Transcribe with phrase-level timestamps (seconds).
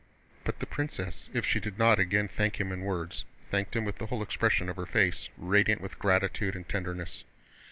[0.45, 3.99] But the princess, if she did not again thank him in words, thanked him with
[3.99, 7.23] the whole expression of her face, radiant with gratitude and tenderness.